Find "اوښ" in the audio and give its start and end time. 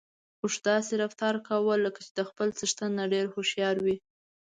0.41-0.55